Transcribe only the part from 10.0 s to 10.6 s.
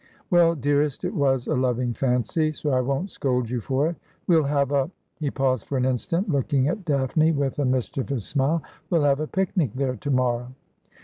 morrow.'